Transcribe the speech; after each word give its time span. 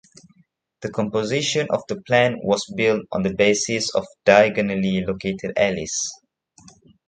The 0.81 0.89
composition 0.89 1.67
of 1.69 1.83
the 1.87 2.01
plan 2.01 2.37
was 2.41 2.65
built 2.75 3.03
on 3.11 3.21
the 3.21 3.35
basis 3.35 3.93
of 3.93 4.07
diagonally 4.25 5.05
located 5.05 5.53
alleys. 5.55 5.95